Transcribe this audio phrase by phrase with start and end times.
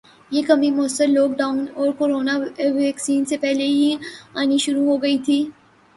[0.31, 2.37] یہ کمی موثر لوک ڈاون اور کورونا
[2.75, 3.95] ویکسین سے پہلے ہی
[4.35, 5.43] آنی شروع ہو گئی تھی